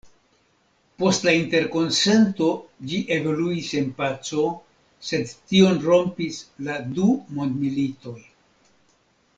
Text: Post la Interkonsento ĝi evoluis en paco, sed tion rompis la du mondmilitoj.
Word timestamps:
Post 1.01 1.25
la 1.27 1.33
Interkonsento 1.39 2.47
ĝi 2.93 3.01
evoluis 3.17 3.69
en 3.81 3.91
paco, 4.01 4.47
sed 5.11 5.35
tion 5.53 5.81
rompis 5.89 6.41
la 6.71 6.79
du 6.99 7.11
mondmilitoj. 7.41 8.17